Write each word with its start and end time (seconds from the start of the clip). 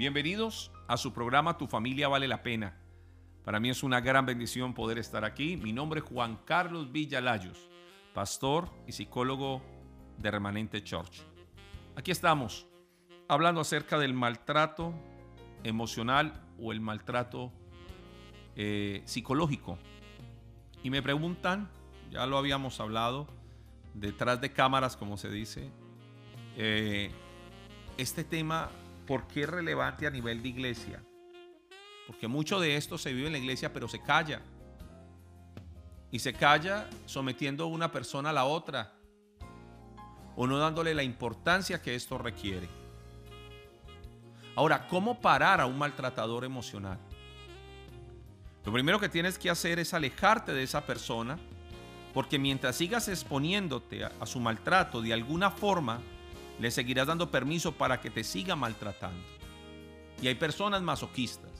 Bienvenidos 0.00 0.70
a 0.88 0.96
su 0.96 1.12
programa 1.12 1.58
Tu 1.58 1.66
familia 1.66 2.08
vale 2.08 2.26
la 2.26 2.42
pena. 2.42 2.74
Para 3.44 3.60
mí 3.60 3.68
es 3.68 3.82
una 3.82 4.00
gran 4.00 4.24
bendición 4.24 4.72
poder 4.72 4.96
estar 4.96 5.26
aquí. 5.26 5.58
Mi 5.58 5.74
nombre 5.74 6.00
es 6.00 6.06
Juan 6.06 6.38
Carlos 6.46 6.90
Villalayos, 6.90 7.68
pastor 8.14 8.70
y 8.86 8.92
psicólogo 8.92 9.60
de 10.16 10.30
Remanente 10.30 10.82
Church. 10.82 11.20
Aquí 11.96 12.12
estamos 12.12 12.66
hablando 13.28 13.60
acerca 13.60 13.98
del 13.98 14.14
maltrato 14.14 14.94
emocional 15.64 16.48
o 16.58 16.72
el 16.72 16.80
maltrato 16.80 17.52
eh, 18.56 19.02
psicológico. 19.04 19.76
Y 20.82 20.88
me 20.88 21.02
preguntan, 21.02 21.68
ya 22.10 22.24
lo 22.24 22.38
habíamos 22.38 22.80
hablado, 22.80 23.28
detrás 23.92 24.40
de 24.40 24.50
cámaras, 24.50 24.96
como 24.96 25.18
se 25.18 25.28
dice, 25.28 25.70
eh, 26.56 27.10
este 27.98 28.24
tema, 28.24 28.70
¿por 29.10 29.26
qué 29.26 29.42
es 29.42 29.48
relevante 29.48 30.06
a 30.06 30.10
nivel 30.10 30.40
de 30.40 30.50
iglesia? 30.50 31.02
Porque 32.06 32.28
mucho 32.28 32.60
de 32.60 32.76
esto 32.76 32.96
se 32.96 33.12
vive 33.12 33.26
en 33.26 33.32
la 33.32 33.40
iglesia, 33.40 33.72
pero 33.72 33.88
se 33.88 34.00
calla. 34.00 34.40
Y 36.12 36.20
se 36.20 36.32
calla 36.32 36.88
sometiendo 37.06 37.64
a 37.64 37.66
una 37.66 37.90
persona 37.90 38.30
a 38.30 38.32
la 38.32 38.44
otra. 38.44 38.92
O 40.36 40.46
no 40.46 40.58
dándole 40.58 40.94
la 40.94 41.02
importancia 41.02 41.82
que 41.82 41.96
esto 41.96 42.18
requiere. 42.18 42.68
Ahora, 44.54 44.86
¿cómo 44.86 45.20
parar 45.20 45.60
a 45.60 45.66
un 45.66 45.76
maltratador 45.76 46.44
emocional? 46.44 47.00
Lo 48.64 48.72
primero 48.72 49.00
que 49.00 49.08
tienes 49.08 49.40
que 49.40 49.50
hacer 49.50 49.80
es 49.80 49.92
alejarte 49.92 50.52
de 50.52 50.62
esa 50.62 50.86
persona, 50.86 51.36
porque 52.14 52.38
mientras 52.38 52.76
sigas 52.76 53.08
exponiéndote 53.08 54.04
a, 54.04 54.24
su 54.24 54.38
maltrato 54.38 55.02
de 55.02 55.12
alguna 55.12 55.50
forma, 55.50 56.00
le 56.60 56.70
seguirás 56.70 57.06
dando 57.06 57.30
permiso 57.30 57.72
para 57.72 58.00
que 58.00 58.10
te 58.10 58.22
siga 58.22 58.54
maltratando. 58.54 59.24
Y 60.22 60.28
hay 60.28 60.34
personas 60.34 60.82
masoquistas 60.82 61.50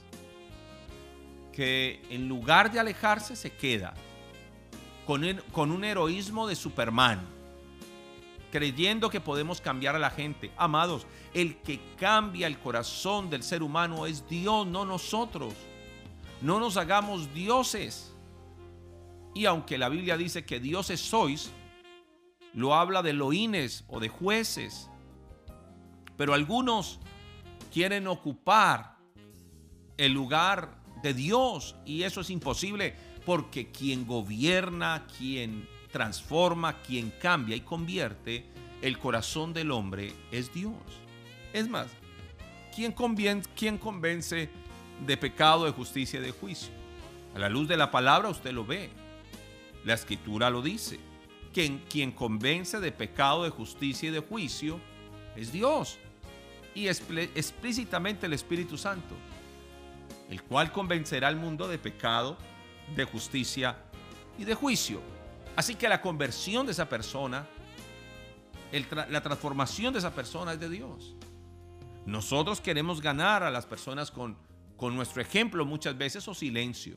que 1.53 2.03
en 2.11 2.29
lugar 2.29 2.71
de 2.71 2.79
alejarse 2.79 3.35
se 3.35 3.51
queda 3.51 3.95
con, 5.07 5.25
con 5.53 5.73
un 5.73 5.85
heroísmo 5.85 6.47
de 6.47 6.55
Superman, 6.55 7.21
creyendo 8.53 9.09
que 9.09 9.21
podemos 9.21 9.61
cambiar 9.61 9.97
a 9.97 9.99
la 9.99 10.11
gente. 10.11 10.53
Amados, 10.57 11.07
el 11.33 11.57
que 11.63 11.81
cambia 11.97 12.47
el 12.47 12.59
corazón 12.59 13.31
del 13.31 13.43
ser 13.43 13.63
humano 13.63 14.07
es 14.07 14.29
Dios, 14.29 14.67
no 14.67 14.85
nosotros. 14.85 15.55
No 16.43 16.61
nos 16.61 16.77
hagamos 16.77 17.33
dioses. 17.33 18.15
Y 19.35 19.47
aunque 19.47 19.79
la 19.79 19.89
Biblia 19.89 20.17
dice 20.17 20.45
que 20.45 20.61
dioses 20.61 21.01
sois, 21.01 21.51
lo 22.53 22.75
habla 22.75 23.03
de 23.03 23.13
loines 23.13 23.85
o 23.89 24.01
de 24.01 24.09
jueces. 24.09 24.90
Pero 26.21 26.35
algunos 26.35 26.99
quieren 27.73 28.07
ocupar 28.07 28.99
el 29.97 30.13
lugar 30.13 30.77
de 31.03 31.15
Dios 31.15 31.77
y 31.87 32.03
eso 32.03 32.21
es 32.21 32.29
imposible 32.29 32.95
porque 33.25 33.71
quien 33.73 34.07
gobierna, 34.07 35.07
quien 35.17 35.67
transforma, 35.91 36.83
quien 36.83 37.11
cambia 37.23 37.57
y 37.57 37.63
convierte 37.63 38.45
el 38.83 38.99
corazón 38.99 39.55
del 39.55 39.71
hombre 39.71 40.13
es 40.31 40.53
Dios. 40.53 40.75
Es 41.55 41.71
más, 41.71 41.87
¿quién, 42.77 42.95
quién 43.57 43.79
convence 43.79 44.51
de 45.07 45.17
pecado, 45.17 45.65
de 45.65 45.71
justicia 45.71 46.21
y 46.21 46.23
de 46.23 46.33
juicio? 46.33 46.71
A 47.35 47.39
la 47.39 47.49
luz 47.49 47.67
de 47.67 47.79
la 47.79 47.91
palabra 47.91 48.29
usted 48.29 48.53
lo 48.53 48.67
ve. 48.67 48.91
La 49.87 49.95
escritura 49.95 50.51
lo 50.51 50.61
dice. 50.61 51.01
Quien 51.55 52.13
convence 52.13 52.79
de 52.79 52.93
pecado, 52.93 53.45
de 53.45 53.49
justicia 53.49 54.11
y 54.11 54.13
de 54.13 54.21
juicio 54.21 54.79
es 55.35 55.51
Dios. 55.51 55.99
Y 56.75 56.89
explícitamente 56.89 58.27
el 58.27 58.33
Espíritu 58.33 58.79
Santo, 58.79 59.15
el 60.29 60.43
cual 60.43 60.73
convencerá 60.73 61.29
al 61.29 61.37
mundo 61.37 61.67
de 61.69 61.79
pecado, 61.79 62.37
de 62.95 63.05
justicia 63.05 63.77
y 64.39 64.45
de 64.45 64.55
juicio. 64.55 65.01
Así 65.57 65.75
que 65.75 65.89
la 65.89 66.01
conversión 66.01 66.67
de 66.67 66.73
esa 66.73 66.89
persona, 66.89 67.47
la 69.09 69.21
transformación 69.21 69.93
de 69.93 69.99
esa 69.99 70.15
persona 70.15 70.53
es 70.53 70.61
de 70.61 70.69
Dios. 70.69 71.17
Nosotros 72.07 72.61
queremos 72.61 73.01
ganar 73.01 73.43
a 73.43 73.51
las 73.51 73.67
personas 73.67 74.11
con, 74.11 74.37
con 74.77 74.95
nuestro 74.95 75.21
ejemplo 75.21 75.65
muchas 75.65 75.99
veces 75.99 76.27
o 76.29 76.35
silencio. 76.35 76.97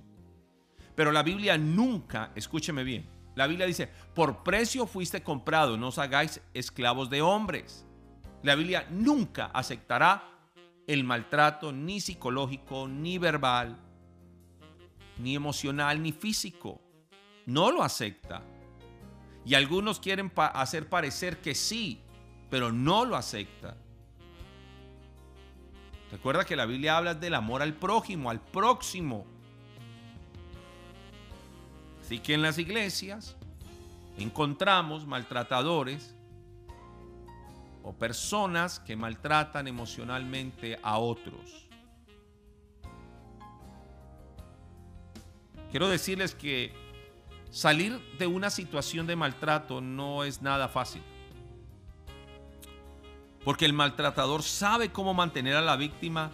Pero 0.96 1.12
la 1.12 1.24
Biblia 1.24 1.58
nunca, 1.58 2.32
escúcheme 2.36 2.84
bien, 2.84 3.10
la 3.36 3.48
Biblia 3.48 3.66
dice, 3.66 3.90
por 4.14 4.44
precio 4.44 4.86
fuiste 4.86 5.24
comprado, 5.24 5.76
no 5.78 5.88
os 5.88 5.98
hagáis 5.98 6.40
esclavos 6.54 7.10
de 7.10 7.22
hombres. 7.22 7.86
La 8.44 8.56
Biblia 8.56 8.86
nunca 8.90 9.46
aceptará 9.48 10.24
el 10.86 11.04
maltrato 11.04 11.72
ni 11.72 12.02
psicológico, 12.02 12.88
ni 12.88 13.18
verbal, 13.18 13.78
ni 15.18 15.36
emocional, 15.36 16.02
ni 16.04 16.12
físico. 16.12 16.82
No 17.46 17.72
lo 17.72 17.84
acepta. 17.84 18.44
Y 19.46 19.56
algunos 19.56 20.00
quieren 20.00 20.32
hacer 20.36 20.90
parecer 20.90 21.40
que 21.40 21.56
sí, 21.56 22.02
pero 22.50 22.72
no 22.72 23.06
lo 23.06 23.16
acepta. 23.16 23.78
Recuerda 26.12 26.46
que 26.46 26.56
la 26.56 26.66
Biblia 26.66 26.98
habla 26.98 27.16
del 27.16 27.34
amor 27.34 27.62
al 27.62 27.74
prójimo, 27.74 28.30
al 28.30 28.40
próximo. 28.40 29.26
Así 32.02 32.20
que 32.20 32.34
en 32.34 32.42
las 32.42 32.58
iglesias 32.58 33.36
encontramos 34.18 35.08
maltratadores 35.08 36.16
o 37.84 37.94
personas 37.94 38.80
que 38.80 38.96
maltratan 38.96 39.68
emocionalmente 39.68 40.80
a 40.82 40.98
otros. 40.98 41.68
Quiero 45.70 45.90
decirles 45.90 46.34
que 46.34 46.74
salir 47.52 48.00
de 48.18 48.28
una 48.28 48.50
situación 48.50 49.06
de 49.06 49.16
maltrato 49.16 49.82
no 49.82 50.24
es 50.24 50.42
nada 50.42 50.68
fácil. 50.68 51.02
Porque 53.44 53.66
el 53.66 53.74
maltratador 53.74 54.44
sabe 54.44 54.92
cómo 54.92 55.14
mantener 55.14 55.56
a 55.56 55.62
la 55.62 55.76
víctima 55.76 56.32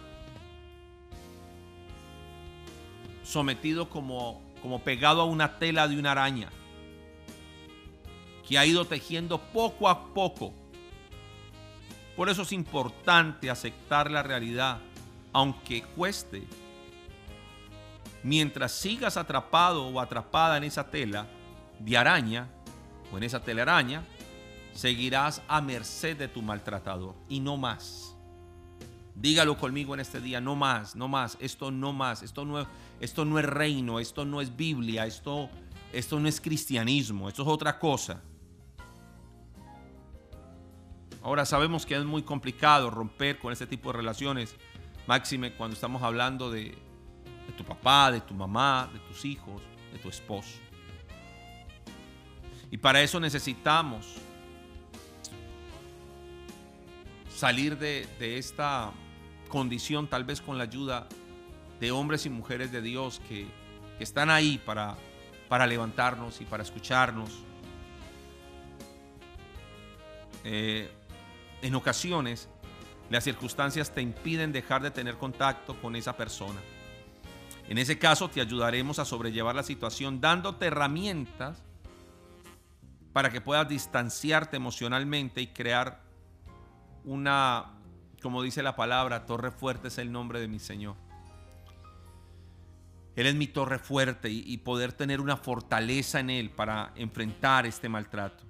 sometido 3.24 3.88
como, 3.88 4.40
como 4.62 4.80
pegado 4.80 5.20
a 5.20 5.24
una 5.24 5.58
tela 5.58 5.88
de 5.88 5.98
una 5.98 6.12
araña 6.12 6.50
que 8.46 8.58
ha 8.58 8.66
ido 8.66 8.84
tejiendo 8.84 9.38
poco 9.38 9.88
a 9.88 10.12
poco. 10.12 10.52
Por 12.20 12.28
eso 12.28 12.42
es 12.42 12.52
importante 12.52 13.48
aceptar 13.48 14.10
la 14.10 14.22
realidad, 14.22 14.78
aunque 15.32 15.82
cueste. 15.82 16.46
Mientras 18.22 18.72
sigas 18.72 19.16
atrapado 19.16 19.86
o 19.86 19.98
atrapada 19.98 20.58
en 20.58 20.64
esa 20.64 20.90
tela 20.90 21.26
de 21.78 21.96
araña 21.96 22.46
o 23.10 23.16
en 23.16 23.22
esa 23.22 23.40
telaraña, 23.40 24.04
seguirás 24.74 25.40
a 25.48 25.62
merced 25.62 26.14
de 26.18 26.28
tu 26.28 26.42
maltratador 26.42 27.14
y 27.26 27.40
no 27.40 27.56
más. 27.56 28.14
Dígalo 29.14 29.56
conmigo 29.56 29.94
en 29.94 30.00
este 30.00 30.20
día, 30.20 30.42
no 30.42 30.56
más, 30.56 30.94
no 30.94 31.08
más, 31.08 31.38
esto 31.40 31.70
no 31.70 31.94
más, 31.94 32.22
esto 32.22 32.44
no, 32.44 32.66
esto 33.00 33.24
no 33.24 33.38
es 33.38 33.46
reino, 33.46 33.98
esto 33.98 34.26
no 34.26 34.42
es 34.42 34.54
Biblia, 34.54 35.06
esto, 35.06 35.48
esto 35.90 36.20
no 36.20 36.28
es 36.28 36.38
cristianismo, 36.38 37.30
esto 37.30 37.40
es 37.40 37.48
otra 37.48 37.78
cosa. 37.78 38.20
Ahora 41.22 41.44
sabemos 41.44 41.84
que 41.84 41.96
es 41.96 42.04
muy 42.04 42.22
complicado 42.22 42.90
romper 42.90 43.38
con 43.38 43.52
este 43.52 43.66
tipo 43.66 43.92
de 43.92 43.98
relaciones, 43.98 44.56
máxime 45.06 45.52
cuando 45.52 45.74
estamos 45.74 46.02
hablando 46.02 46.50
de, 46.50 46.78
tu 47.58 47.64
papá, 47.64 48.10
de 48.10 48.22
tu 48.22 48.32
mamá, 48.32 48.88
de 48.90 48.98
tus 49.00 49.24
hijos, 49.26 49.60
de 49.92 49.98
tu 49.98 50.08
esposo. 50.08 50.58
Y 52.70 52.78
para 52.78 53.02
eso 53.02 53.20
necesitamos 53.20 54.06
salir 57.34 57.76
de, 57.76 58.38
esta 58.38 58.90
condición, 59.48 60.06
tal 60.06 60.24
vez 60.24 60.40
con 60.40 60.56
la 60.56 60.64
ayuda 60.64 61.06
de 61.80 61.90
hombres 61.90 62.24
y 62.24 62.30
mujeres 62.30 62.72
de 62.72 62.80
Dios 62.80 63.20
que, 63.28 63.46
están 63.98 64.30
ahí 64.30 64.56
para, 64.56 64.96
para 65.50 65.66
levantarnos 65.66 66.40
y 66.40 66.46
para 66.46 66.62
escucharnos. 66.62 67.28
Eh, 70.42 70.90
en 71.62 71.74
ocasiones, 71.74 72.48
las 73.10 73.24
circunstancias 73.24 73.92
te 73.92 74.02
impiden 74.02 74.52
dejar 74.52 74.82
de 74.82 74.90
tener 74.90 75.16
contacto 75.18 75.80
con 75.80 75.96
esa 75.96 76.16
persona. 76.16 76.60
En 77.68 77.78
ese 77.78 77.98
caso, 77.98 78.28
te 78.28 78.40
ayudaremos 78.40 78.98
a 78.98 79.04
sobrellevar 79.04 79.54
la 79.54 79.62
situación 79.62 80.20
dándote 80.20 80.66
herramientas 80.66 81.62
para 83.12 83.30
que 83.30 83.40
puedas 83.40 83.68
distanciarte 83.68 84.56
emocionalmente 84.56 85.40
y 85.40 85.48
crear 85.48 86.02
una, 87.04 87.72
como 88.22 88.42
dice 88.42 88.62
la 88.62 88.76
palabra, 88.76 89.26
torre 89.26 89.50
fuerte 89.50 89.88
es 89.88 89.98
el 89.98 90.12
nombre 90.12 90.40
de 90.40 90.48
mi 90.48 90.58
Señor. 90.58 90.96
Él 93.16 93.26
es 93.26 93.34
mi 93.34 93.48
torre 93.48 93.78
fuerte 93.78 94.30
y, 94.30 94.56
poder 94.58 94.92
tener 94.92 95.20
una 95.20 95.36
fortaleza 95.36 96.20
en 96.20 96.30
Él 96.30 96.50
para 96.50 96.92
enfrentar 96.94 97.66
este 97.66 97.88
maltrato. 97.88 98.49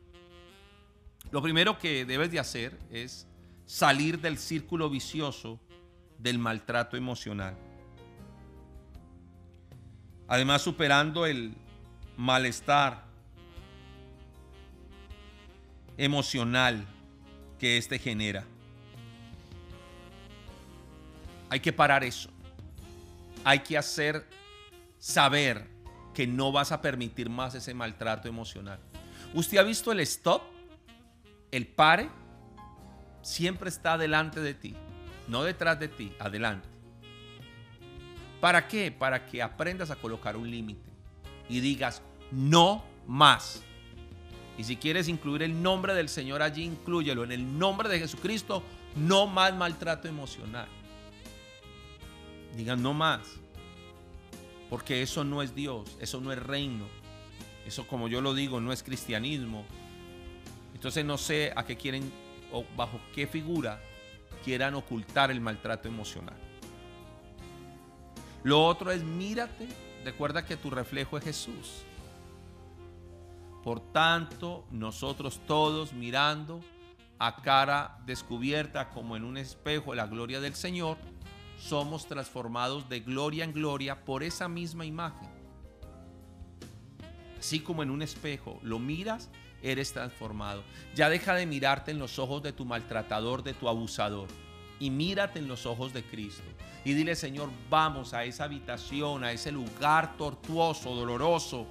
Lo 1.31 1.43
primero 1.43 1.79
que 1.79 2.05
debes 2.05 2.31
de 2.31 2.41
hacer 2.41 2.79
es 2.91 3.27
salir 3.65 4.21
del 4.21 4.37
círculo 4.39 4.91
vicioso 4.91 5.61
del 6.19 6.39
maltrato 6.39 6.97
emocional. 6.97 7.57
Además, 10.27 10.63
superando 10.63 11.27
el 11.27 11.55
malestar 12.17 13.05
emocional 15.97 16.87
que 17.59 17.77
éste 17.77 17.99
genera. 17.99 18.45
Hay 21.49 21.61
que 21.61 21.73
parar 21.73 22.05
eso. 22.05 22.31
Hay 23.45 23.61
que 23.61 23.77
hacer 23.77 24.27
saber 24.99 25.67
que 26.15 26.27
no 26.27 26.53
vas 26.53 26.73
a 26.73 26.81
permitir 26.81 27.29
más 27.29 27.55
ese 27.55 27.75
maltrato 27.75 28.29
emocional. 28.29 28.79
¿Usted 29.35 29.59
ha 29.59 29.63
visto 29.63 29.93
el 29.93 30.01
stop? 30.01 30.43
El 31.51 31.67
pare 31.67 32.11
siempre 33.23 33.69
está 33.69 33.99
delante 33.99 34.41
de 34.41 34.55
ti, 34.55 34.75
no 35.29 35.43
detrás 35.43 35.79
de 35.79 35.89
ti, 35.89 36.13
adelante. 36.19 36.69
¿Para 38.41 38.69
qué? 38.69 38.91
Para 38.91 39.27
que 39.27 39.43
aprendas 39.43 39.91
a 39.91 39.97
colocar 39.97 40.37
un 40.37 40.51
límite 40.51 40.91
y 41.49 41.61
digas 41.61 42.03
no 42.31 42.85
más. 43.07 43.63
Y 44.57 44.65
si 44.65 44.77
quieres 44.77 45.09
incluir 45.09 45.43
el 45.43 45.63
nombre 45.63 45.95
del 45.95 46.09
Señor 46.09 46.43
allí, 46.43 46.65
inclúyelo. 46.65 47.25
En 47.25 47.33
el 47.33 47.59
nombre 47.59 47.89
de 47.89 47.99
Jesucristo, 47.99 48.63
no 48.97 49.27
más 49.27 49.55
maltrato 49.55 50.09
emocional. 50.09 50.69
Digan 52.57 52.83
no 52.83 52.95
más. 52.95 53.21
Porque 54.69 55.03
eso 55.03 55.25
no 55.25 55.43
es 55.43 55.55
Dios, 55.55 55.97
eso 56.01 56.21
no 56.21 56.33
es 56.33 56.39
reino. 56.39 56.85
Eso 57.67 57.87
como 57.87 58.09
yo 58.09 58.21
lo 58.21 58.35
digo, 58.35 58.61
no 58.61 58.73
es 58.73 58.83
cristianismo. 58.83 59.65
Entonces 60.81 61.05
no 61.05 61.19
sé 61.19 61.53
a 61.55 61.67
qué 61.67 61.77
quieren 61.77 62.11
o 62.51 62.65
bajo 62.75 62.99
qué 63.15 63.27
figura 63.27 63.83
quieran 64.43 64.75
ocultar 64.75 65.31
el 65.31 65.39
maltrato 65.39 65.89
emocional. 65.89 66.39
Lo 68.45 68.65
otro 68.65 68.91
es 68.91 69.05
mírate, 69.05 69.69
recuerda 70.07 70.47
que 70.47 70.57
tu 70.57 70.71
reflejo 70.71 71.19
es 71.19 71.25
Jesús. 71.25 71.83
Por 73.63 73.93
tanto, 73.93 74.65
nosotros 74.71 75.43
todos 75.47 75.93
mirando 75.93 76.63
a 77.19 77.43
cara 77.43 77.99
descubierta 78.07 78.89
como 78.89 79.19
en 79.19 79.25
un 79.25 79.37
espejo 79.37 79.95
la 79.95 80.07
gloria 80.07 80.41
del 80.41 80.55
Señor, 80.55 80.97
somos 81.59 82.07
transformados 82.07 82.89
de 82.89 83.01
gloria 83.01 83.45
en 83.45 83.53
gloria 83.53 84.03
por 84.07 84.23
esa 84.23 84.49
misma 84.49 84.87
imagen. 84.87 85.29
Así 87.39 87.61
como 87.61 87.83
en 87.83 87.91
un 87.91 88.01
espejo 88.01 88.59
lo 88.63 88.79
miras, 88.79 89.29
eres 89.63 89.93
transformado. 89.93 90.63
Ya 90.95 91.09
deja 91.09 91.35
de 91.35 91.47
mirarte 91.47 91.91
en 91.91 91.99
los 91.99 92.19
ojos 92.19 92.43
de 92.43 92.53
tu 92.53 92.65
maltratador, 92.65 93.43
de 93.43 93.55
tu 93.55 93.69
abusador, 93.69 94.29
y 94.79 94.91
mírate 94.91 95.39
en 95.39 95.49
los 95.49 95.67
ojos 95.67 95.93
de 95.93 96.03
Cristo. 96.03 96.43
Y 96.85 96.95
dile, 96.95 97.15
Señor, 97.15 97.51
vamos 97.69 98.15
a 98.15 98.25
esa 98.25 98.45
habitación, 98.45 99.25
a 99.25 99.33
ese 99.33 99.53
lugar 99.53 100.17
tortuoso, 100.17 100.95
doloroso, 100.95 101.67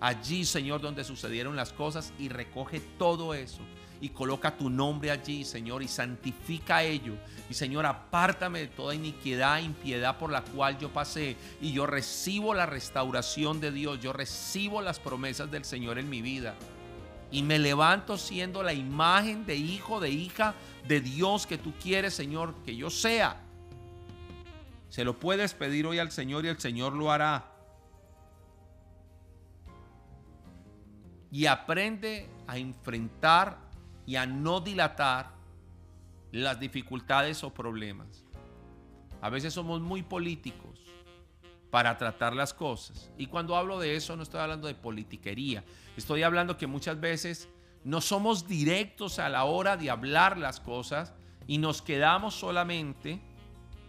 allí, 0.00 0.44
Señor, 0.44 0.80
donde 0.80 1.04
sucedieron 1.04 1.54
las 1.54 1.72
cosas 1.72 2.12
y 2.18 2.28
recoge 2.28 2.80
todo 2.98 3.34
eso 3.34 3.60
y 4.00 4.08
coloca 4.08 4.56
tu 4.56 4.70
nombre 4.70 5.10
allí, 5.10 5.44
Señor, 5.44 5.82
y 5.82 5.88
santifica 5.88 6.82
ello. 6.82 7.14
Y 7.50 7.54
Señor, 7.54 7.84
apártame 7.84 8.60
de 8.60 8.66
toda 8.68 8.94
iniquidad, 8.94 9.60
impiedad 9.60 10.18
por 10.18 10.32
la 10.32 10.42
cual 10.42 10.78
yo 10.78 10.90
pasé. 10.90 11.36
Y 11.60 11.72
yo 11.72 11.86
recibo 11.86 12.54
la 12.54 12.66
restauración 12.66 13.60
de 13.60 13.72
Dios, 13.72 14.00
yo 14.00 14.12
recibo 14.12 14.80
las 14.80 14.98
promesas 14.98 15.50
del 15.50 15.64
Señor 15.64 15.98
en 15.98 16.08
mi 16.08 16.22
vida. 16.22 16.54
Y 17.30 17.42
me 17.42 17.58
levanto 17.58 18.18
siendo 18.18 18.62
la 18.62 18.72
imagen 18.72 19.46
de 19.46 19.56
hijo, 19.56 20.00
de 20.00 20.10
hija 20.10 20.54
de 20.86 21.00
Dios 21.00 21.46
que 21.46 21.58
tú 21.58 21.72
quieres, 21.80 22.14
Señor, 22.14 22.54
que 22.64 22.74
yo 22.74 22.90
sea. 22.90 23.40
Se 24.88 25.04
lo 25.04 25.18
puedes 25.18 25.54
pedir 25.54 25.86
hoy 25.86 25.98
al 25.98 26.10
Señor 26.10 26.44
y 26.44 26.48
el 26.48 26.58
Señor 26.58 26.94
lo 26.94 27.12
hará. 27.12 27.50
y 31.30 31.46
aprende 31.46 32.28
a 32.46 32.58
enfrentar 32.58 33.58
y 34.06 34.16
a 34.16 34.26
no 34.26 34.60
dilatar 34.60 35.30
las 36.32 36.58
dificultades 36.58 37.44
o 37.44 37.54
problemas. 37.54 38.24
A 39.20 39.30
veces 39.30 39.54
somos 39.54 39.80
muy 39.80 40.02
políticos 40.02 40.80
para 41.70 41.96
tratar 41.96 42.34
las 42.34 42.52
cosas. 42.52 43.10
Y 43.16 43.26
cuando 43.26 43.56
hablo 43.56 43.78
de 43.78 43.96
eso 43.96 44.16
no 44.16 44.22
estoy 44.22 44.40
hablando 44.40 44.66
de 44.66 44.74
politiquería. 44.74 45.64
Estoy 45.96 46.22
hablando 46.22 46.56
que 46.56 46.66
muchas 46.66 47.00
veces 47.00 47.48
no 47.84 48.00
somos 48.00 48.46
directos 48.46 49.18
a 49.18 49.28
la 49.28 49.44
hora 49.44 49.76
de 49.76 49.90
hablar 49.90 50.36
las 50.36 50.60
cosas 50.60 51.14
y 51.46 51.58
nos 51.58 51.82
quedamos 51.82 52.34
solamente, 52.34 53.20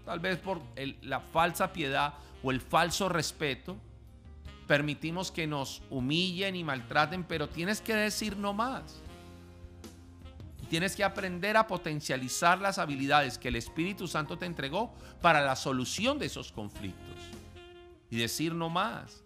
tal 0.05 0.19
vez 0.19 0.37
por 0.37 0.61
la 1.01 1.19
falsa 1.19 1.73
piedad 1.73 2.13
o 2.43 2.51
el 2.51 2.61
falso 2.61 3.09
respeto, 3.09 3.77
permitimos 4.67 5.31
que 5.31 5.47
nos 5.47 5.81
humillen 5.89 6.55
y 6.55 6.63
maltraten, 6.63 7.23
pero 7.23 7.49
tienes 7.49 7.81
que 7.81 7.95
decir 7.95 8.37
no 8.37 8.53
más. 8.53 9.01
Tienes 10.69 10.95
que 10.95 11.03
aprender 11.03 11.57
a 11.57 11.67
potencializar 11.67 12.59
las 12.59 12.77
habilidades 12.77 13.37
que 13.37 13.49
el 13.49 13.57
Espíritu 13.57 14.07
Santo 14.07 14.37
te 14.37 14.45
entregó 14.45 14.93
para 15.21 15.41
la 15.41 15.57
solución 15.57 16.17
de 16.17 16.27
esos 16.27 16.53
conflictos. 16.53 17.40
Y 18.11 18.17
decir 18.17 18.53
no 18.53 18.69
más. 18.69 19.23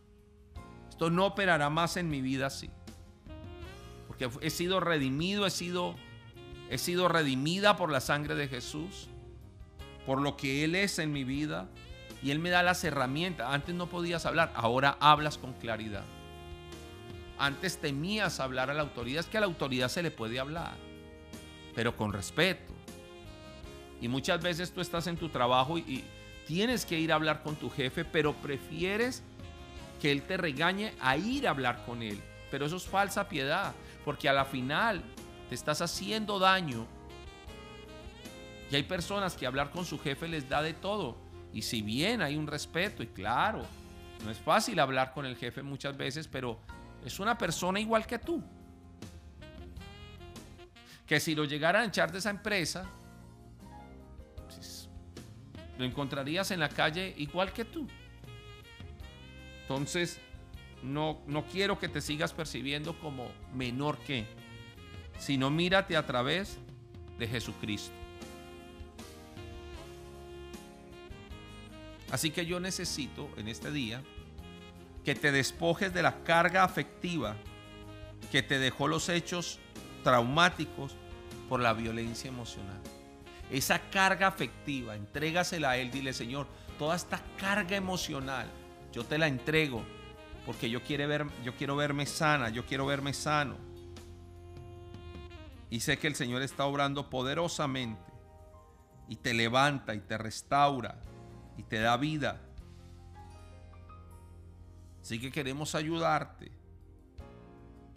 Esto 0.90 1.10
no 1.10 1.26
operará 1.26 1.70
más 1.70 1.98
en 1.98 2.10
mi 2.10 2.22
vida 2.22 2.48
así. 2.48 2.70
Porque 4.08 4.30
he 4.40 4.50
sido 4.50 4.80
redimido, 4.80 5.46
he 5.46 5.50
sido, 5.50 5.96
he 6.70 6.78
sido 6.78 7.10
redimida 7.10 7.76
por 7.76 7.92
la 7.92 8.00
sangre 8.00 8.36
de 8.36 8.48
Jesús, 8.48 9.10
por 10.06 10.22
lo 10.22 10.38
que 10.38 10.64
Él 10.64 10.76
es 10.76 11.00
en 11.00 11.12
mi 11.12 11.26
vida, 11.26 11.68
y 12.24 12.32
Él 12.32 12.40
me 12.40 12.50
da 12.50 12.64
las 12.64 12.82
herramientas. 12.86 13.54
Antes 13.54 13.76
no 13.76 13.88
podías 13.88 14.26
hablar, 14.26 14.54
ahora 14.56 14.98
hablas 15.02 15.38
con 15.38 15.52
claridad. 15.52 16.06
Antes 17.38 17.80
temías 17.80 18.40
hablar 18.40 18.70
a 18.70 18.74
la 18.74 18.84
autoridad. 18.84 19.20
Es 19.20 19.26
que 19.26 19.38
a 19.38 19.42
la 19.42 19.48
autoridad 19.48 19.90
se 19.90 20.02
le 20.02 20.12
puede 20.12 20.40
hablar, 20.40 20.76
pero 21.74 21.98
con 21.98 22.14
respeto. 22.14 22.74
Y 24.00 24.08
muchas 24.08 24.42
veces 24.42 24.72
tú 24.72 24.82
estás 24.82 25.08
en 25.08 25.18
tu 25.18 25.30
trabajo 25.30 25.78
y, 25.78 26.04
tienes 26.48 26.86
que 26.86 27.00
ir 27.00 27.12
a 27.12 27.16
hablar 27.16 27.44
con 27.44 27.56
tu 27.56 27.70
jefe, 27.70 28.06
pero 28.06 28.34
prefieres 28.34 29.24
que 30.02 30.12
él 30.12 30.24
te 30.24 30.38
regañe 30.38 30.94
a 31.02 31.18
ir 31.18 31.48
a 31.48 31.52
hablar 31.52 31.84
con 31.86 32.02
él. 32.02 32.22
Pero 32.52 32.66
eso 32.66 32.78
es 32.78 32.86
falsa 32.86 33.28
piedad, 33.28 33.74
porque 34.04 34.30
a 34.30 34.34
la 34.34 34.46
final 34.46 35.04
te 35.50 35.56
estás 35.56 35.82
haciendo 35.82 36.40
daño. 36.40 36.86
Y 38.72 38.76
hay 38.76 38.84
personas 38.84 39.36
que 39.36 39.46
hablar 39.46 39.72
con 39.72 39.86
su 39.86 40.00
jefe 40.00 40.28
les 40.28 40.48
da 40.48 40.62
de 40.62 40.74
todo. 40.74 41.18
Y 41.54 41.62
si 41.62 41.82
bien 41.82 42.22
hay 42.22 42.36
un 42.36 42.48
respeto, 42.48 43.04
y 43.04 43.08
claro, 43.08 43.64
no 44.24 44.32
es 44.32 44.38
fácil 44.38 44.80
hablar 44.80 45.14
con 45.14 45.26
el 45.26 45.36
jefe 45.36 45.62
muchas 45.64 45.96
veces, 45.96 46.28
pero 46.28 46.60
es 47.04 47.20
una 47.20 47.38
persona 47.38 47.80
igual 47.80 48.06
que 48.06 48.20
tú. 48.20 48.44
Que 51.06 51.20
si 51.20 51.36
lo 51.36 51.46
llegaran 51.46 51.84
a 51.84 51.86
echar 51.86 52.12
de 52.12 52.18
esa 52.18 52.32
empresa, 52.32 52.86
lo 55.78 55.86
encontrarías 55.86 56.52
en 56.52 56.60
la 56.60 56.70
calle 56.70 57.14
igual 57.18 57.54
que 57.54 57.66
tú. 57.66 57.88
Entonces, 59.62 60.20
no, 60.84 61.22
no 61.28 61.46
quiero 61.46 61.80
que 61.80 61.90
te 61.90 62.02
sigas 62.02 62.34
percibiendo 62.34 62.98
como 63.00 63.32
menor 63.54 63.98
que, 64.00 64.28
sino 65.18 65.50
mírate 65.50 65.98
a 65.98 66.06
través 66.06 66.58
de 67.18 67.28
Jesucristo. 67.28 67.94
Así 72.12 72.30
que 72.32 72.46
yo 72.46 72.60
necesito 72.60 73.30
en 73.38 73.48
este 73.48 73.72
día 73.72 74.02
que 75.04 75.16
te 75.16 75.32
despojes 75.32 75.94
de 75.94 76.02
la 76.02 76.24
carga 76.24 76.64
afectiva 76.64 77.36
que 78.32 78.44
te 78.44 78.60
dejó 78.60 78.88
los 78.88 79.10
hechos 79.10 79.60
traumáticos 80.04 80.96
por 81.50 81.60
la 81.60 81.74
violencia 81.74 82.28
emocional. 82.28 82.80
Esa 83.52 83.80
carga 83.90 84.28
afectiva, 84.28 84.96
entrégasela 84.96 85.72
a 85.72 85.78
Él, 85.78 85.92
dile 85.92 86.14
Señor, 86.14 86.48
toda 86.80 86.96
esta 86.96 87.22
carga 87.38 87.76
emocional, 87.76 88.48
yo 88.92 89.04
te 89.04 89.18
la 89.18 89.28
entrego 89.28 89.84
porque 90.46 90.70
yo, 90.70 90.84
quiero 90.84 91.08
ver, 91.08 91.26
yo 91.44 91.56
quiero 91.56 91.76
verme 91.76 92.06
sana, 92.06 92.50
yo 92.50 92.66
quiero 92.66 92.86
verme 92.86 93.14
sano. 93.14 93.58
Y 95.70 95.80
sé 95.80 95.98
que 95.98 96.08
el 96.08 96.16
Señor 96.16 96.44
está 96.44 96.66
obrando 96.66 97.10
poderosamente 97.10 98.02
y 99.10 99.16
te 99.16 99.34
levanta 99.34 99.96
y 99.96 100.00
te 100.00 100.18
restaura 100.18 101.02
y 101.58 101.64
te 101.64 101.80
da 101.80 101.98
vida. 101.98 102.40
Así 105.02 105.20
que 105.20 105.32
queremos 105.32 105.74
ayudarte 105.74 106.52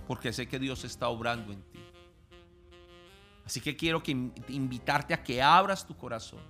porque 0.06 0.32
sé 0.32 0.48
que 0.48 0.58
Dios 0.58 0.84
está 0.84 1.08
obrando 1.08 1.52
en 1.52 1.62
ti. 1.70 1.87
Así 3.48 3.62
que 3.62 3.74
quiero 3.74 4.02
que 4.02 4.10
invitarte 4.10 5.14
a 5.14 5.24
que 5.24 5.40
abras 5.40 5.86
tu 5.86 5.96
corazón 5.96 6.40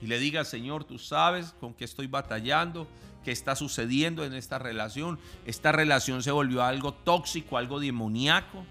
y 0.00 0.06
le 0.06 0.20
digas, 0.20 0.46
Señor, 0.46 0.84
tú 0.84 1.00
sabes 1.00 1.52
con 1.58 1.74
qué 1.74 1.84
estoy 1.84 2.06
batallando, 2.06 2.86
qué 3.24 3.32
está 3.32 3.56
sucediendo 3.56 4.24
en 4.24 4.34
esta 4.34 4.60
relación. 4.60 5.18
Esta 5.46 5.72
relación 5.72 6.22
se 6.22 6.30
volvió 6.30 6.62
algo 6.62 6.94
tóxico, 6.94 7.58
algo 7.58 7.80
demoníaco, 7.80 8.64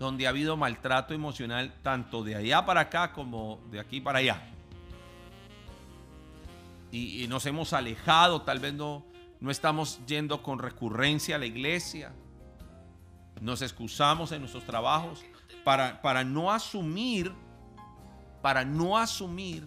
donde 0.00 0.26
ha 0.26 0.30
habido 0.30 0.56
maltrato 0.56 1.14
emocional 1.14 1.72
tanto 1.80 2.24
de 2.24 2.34
allá 2.34 2.66
para 2.66 2.80
acá 2.80 3.12
como 3.12 3.60
de 3.70 3.78
aquí 3.78 4.00
para 4.00 4.18
allá. 4.18 4.42
y, 6.90 7.24
nos 7.28 7.46
hemos 7.46 7.72
alejado, 7.72 8.42
tal 8.42 8.58
vez 8.58 8.74
no, 8.74 9.06
no 9.38 9.52
estamos 9.52 10.00
yendo 10.08 10.42
con 10.42 10.58
recurrencia 10.58 11.36
a 11.36 11.38
la 11.38 11.46
iglesia, 11.46 12.12
nos 13.40 13.62
excusamos 13.62 14.32
en 14.32 14.40
nuestros 14.40 14.64
trabajos 14.64 15.24
para, 15.64 16.00
para 16.02 16.24
no 16.24 16.50
asumir, 16.50 17.32
para 18.42 18.64
no 18.64 18.96
asumir 18.98 19.66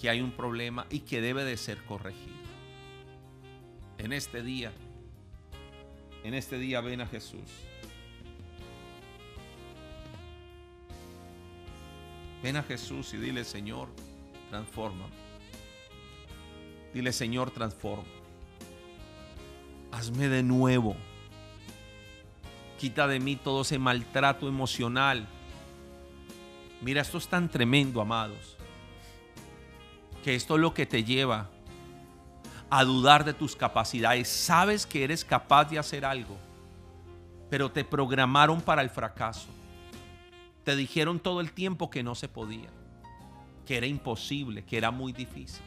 que 0.00 0.08
hay 0.08 0.20
un 0.20 0.30
problema 0.30 0.86
y 0.90 1.00
que 1.00 1.20
debe 1.20 1.44
de 1.44 1.56
ser 1.56 1.84
corregido. 1.84 2.36
En 3.98 4.12
este 4.12 4.42
día, 4.42 4.72
en 6.22 6.34
este 6.34 6.58
día 6.58 6.80
ven 6.80 7.00
a 7.00 7.06
Jesús. 7.06 7.50
Ven 12.42 12.56
a 12.56 12.62
Jesús 12.62 13.12
y 13.14 13.16
dile, 13.16 13.44
Señor, 13.44 13.88
transforma. 14.50 15.06
Dile, 16.94 17.12
Señor, 17.12 17.50
transforma. 17.50 18.04
Hazme 19.90 20.28
de 20.28 20.42
nuevo. 20.44 20.96
Quita 22.78 23.08
de 23.08 23.18
mí 23.18 23.36
todo 23.36 23.62
ese 23.62 23.78
maltrato 23.78 24.46
emocional. 24.46 25.26
Mira, 26.80 27.02
esto 27.02 27.18
es 27.18 27.26
tan 27.26 27.48
tremendo, 27.48 28.00
amados, 28.00 28.56
que 30.22 30.36
esto 30.36 30.54
es 30.54 30.60
lo 30.60 30.72
que 30.72 30.86
te 30.86 31.02
lleva 31.02 31.48
a 32.70 32.84
dudar 32.84 33.24
de 33.24 33.34
tus 33.34 33.56
capacidades. 33.56 34.28
Sabes 34.28 34.86
que 34.86 35.02
eres 35.02 35.24
capaz 35.24 35.64
de 35.64 35.78
hacer 35.78 36.04
algo, 36.04 36.36
pero 37.50 37.70
te 37.70 37.84
programaron 37.84 38.60
para 38.60 38.82
el 38.82 38.90
fracaso. 38.90 39.48
Te 40.62 40.76
dijeron 40.76 41.18
todo 41.18 41.40
el 41.40 41.52
tiempo 41.52 41.90
que 41.90 42.04
no 42.04 42.14
se 42.14 42.28
podía, 42.28 42.68
que 43.66 43.76
era 43.76 43.86
imposible, 43.86 44.64
que 44.64 44.76
era 44.76 44.92
muy 44.92 45.12
difícil. 45.12 45.64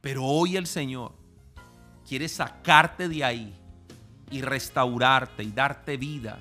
Pero 0.00 0.24
hoy 0.24 0.56
el 0.56 0.66
Señor 0.66 1.12
quiere 2.08 2.28
sacarte 2.28 3.08
de 3.08 3.22
ahí 3.22 3.54
y 4.30 4.42
restaurarte 4.42 5.42
y 5.42 5.52
darte 5.52 5.96
vida 5.96 6.38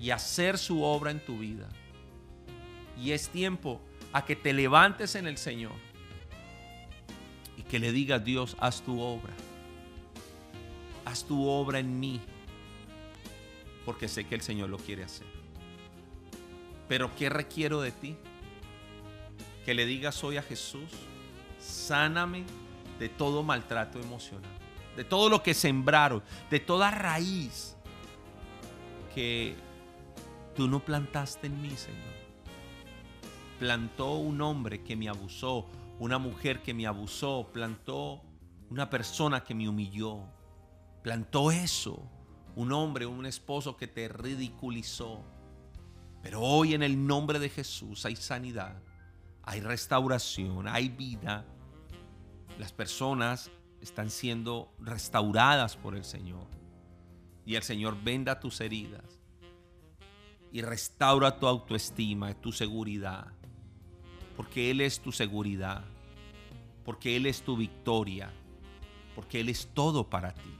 y 0.00 0.10
hacer 0.10 0.58
su 0.58 0.82
obra 0.82 1.10
en 1.10 1.24
tu 1.24 1.38
vida. 1.38 1.68
Y 2.98 3.12
es 3.12 3.28
tiempo 3.28 3.80
a 4.12 4.24
que 4.24 4.36
te 4.36 4.52
levantes 4.52 5.14
en 5.14 5.26
el 5.26 5.38
Señor 5.38 5.72
y 7.56 7.62
que 7.62 7.78
le 7.78 7.92
digas, 7.92 8.24
Dios, 8.24 8.56
haz 8.60 8.82
tu 8.82 9.00
obra. 9.00 9.32
Haz 11.04 11.24
tu 11.24 11.46
obra 11.46 11.78
en 11.78 12.00
mí. 12.00 12.20
Porque 13.84 14.08
sé 14.08 14.24
que 14.24 14.34
el 14.34 14.42
Señor 14.42 14.68
lo 14.70 14.78
quiere 14.78 15.04
hacer. 15.04 15.26
Pero 16.88 17.14
¿qué 17.16 17.28
requiero 17.28 17.80
de 17.80 17.92
ti? 17.92 18.16
Que 19.64 19.74
le 19.74 19.86
digas 19.86 20.22
hoy 20.24 20.36
a 20.36 20.42
Jesús, 20.42 20.90
sáname 21.60 22.44
de 22.98 23.08
todo 23.08 23.42
maltrato 23.42 24.00
emocional, 24.00 24.50
de 24.96 25.04
todo 25.04 25.28
lo 25.28 25.42
que 25.42 25.54
sembraron, 25.54 26.22
de 26.50 26.60
toda 26.60 26.90
raíz 26.90 27.76
que 29.14 29.54
tú 30.54 30.68
no 30.68 30.80
plantaste 30.80 31.46
en 31.46 31.60
mí, 31.60 31.70
Señor. 31.70 32.12
Plantó 33.58 34.14
un 34.14 34.40
hombre 34.40 34.82
que 34.82 34.96
me 34.96 35.08
abusó, 35.08 35.66
una 35.98 36.18
mujer 36.18 36.62
que 36.62 36.74
me 36.74 36.86
abusó, 36.86 37.48
plantó 37.52 38.22
una 38.70 38.90
persona 38.90 39.44
que 39.44 39.54
me 39.54 39.68
humilló, 39.68 40.20
plantó 41.02 41.50
eso, 41.50 42.02
un 42.56 42.72
hombre, 42.72 43.06
un 43.06 43.26
esposo 43.26 43.76
que 43.76 43.86
te 43.86 44.08
ridiculizó. 44.08 45.22
Pero 46.22 46.40
hoy 46.40 46.74
en 46.74 46.82
el 46.82 47.06
nombre 47.06 47.38
de 47.38 47.48
Jesús 47.48 48.04
hay 48.04 48.16
sanidad, 48.16 48.80
hay 49.42 49.60
restauración, 49.60 50.68
hay 50.68 50.88
vida. 50.88 51.44
Las 52.58 52.72
personas 52.72 53.50
están 53.82 54.10
siendo 54.10 54.72
restauradas 54.78 55.76
por 55.76 55.96
el 55.96 56.04
Señor. 56.04 56.46
Y 57.44 57.56
el 57.56 57.62
Señor 57.62 58.02
venda 58.02 58.40
tus 58.40 58.60
heridas 58.60 59.18
y 60.52 60.62
restaura 60.62 61.38
tu 61.38 61.46
autoestima, 61.46 62.32
tu 62.34 62.52
seguridad 62.52 63.32
porque 64.36 64.70
Él 64.70 64.80
es 64.80 65.00
tu 65.00 65.12
seguridad, 65.12 65.84
porque 66.84 67.16
Él 67.16 67.26
es 67.26 67.42
tu 67.42 67.56
victoria, 67.56 68.30
porque 69.14 69.40
Él 69.40 69.48
es 69.48 69.68
todo 69.74 70.08
para 70.08 70.32
ti. 70.32 70.56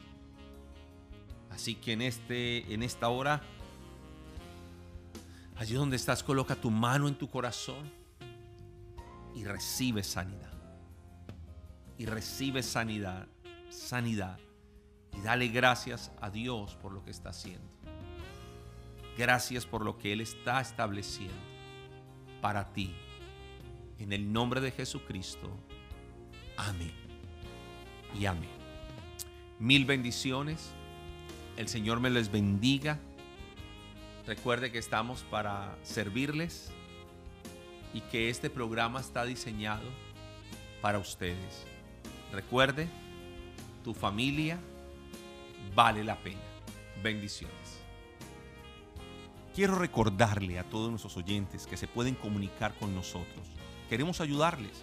Así 1.50 1.75
que 1.75 1.93
en, 1.93 2.02
este, 2.02 2.73
en 2.73 2.83
esta 2.83 3.09
hora, 3.09 3.43
allí 5.57 5.75
donde 5.75 5.97
estás, 5.97 6.23
coloca 6.23 6.57
tu 6.57 6.71
mano 6.71 7.09
en 7.09 7.14
tu 7.14 7.29
corazón 7.29 7.91
y 9.35 9.45
recibe 9.45 10.02
sanidad. 10.02 10.52
Y 12.02 12.06
recibe 12.06 12.64
sanidad, 12.64 13.28
sanidad. 13.71 14.37
Y 15.16 15.21
dale 15.21 15.47
gracias 15.47 16.11
a 16.21 16.30
Dios 16.30 16.75
por 16.82 16.90
lo 16.92 17.04
que 17.04 17.12
está 17.12 17.28
haciendo. 17.28 17.71
Gracias 19.16 19.66
por 19.66 19.85
lo 19.85 19.99
que 19.99 20.12
Él 20.12 20.21
está 20.21 20.61
estableciendo 20.61 21.37
para 22.40 22.73
ti 22.73 22.92
en 24.00 24.12
el 24.12 24.32
nombre 24.32 24.61
de 24.61 24.73
Jesucristo. 24.73 25.49
Amén. 26.56 26.90
Y 28.18 28.26
amén. 28.26 28.50
Mil 29.61 29.85
bendiciones. 29.85 30.73
El 31.56 31.68
Señor 31.68 32.00
me 32.00 32.11
les 32.11 32.32
bendiga. 32.32 32.99
Recuerde 34.26 34.73
que 34.73 34.78
estamos 34.78 35.23
para 35.30 35.78
servirles 35.85 36.73
y 37.94 38.00
que 38.00 38.28
este 38.28 38.50
programa 38.50 38.99
está 38.99 39.25
diseñado 39.25 39.88
para 40.80 40.99
ustedes. 40.99 41.72
Recuerde, 42.33 42.89
tu 43.85 43.95
familia 43.95 44.59
vale 45.75 46.03
la 46.03 46.17
pena. 46.17 46.41
Bendiciones. 47.03 47.81
Quiero 49.55 49.77
recordarle 49.77 50.59
a 50.59 50.65
todos 50.65 50.91
nuestros 50.91 51.17
oyentes 51.17 51.67
que 51.67 51.77
se 51.77 51.87
pueden 51.87 52.15
comunicar 52.15 52.75
con 52.79 52.95
nosotros 52.95 53.53
Queremos 53.93 54.21
ayudarles. 54.23 54.83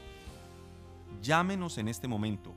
Llámenos 1.20 1.80
en 1.80 1.88
este 1.88 2.08
momento 2.08 2.54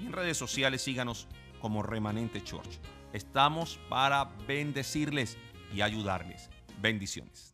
Y 0.00 0.06
en 0.06 0.12
redes 0.12 0.36
sociales 0.36 0.82
síganos 0.82 1.26
como 1.60 1.82
Remanente 1.82 2.42
Church. 2.42 2.80
Estamos 3.12 3.78
para 3.88 4.24
bendecirles 4.46 5.38
y 5.74 5.80
ayudarles. 5.80 6.50
Bendiciones. 6.80 7.51